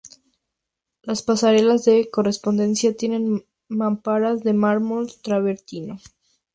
[1.03, 5.99] Las pasarelas de correspondencia tienen mamparas de mármol travertino.